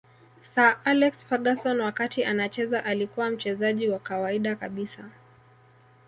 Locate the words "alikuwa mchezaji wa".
2.85-3.99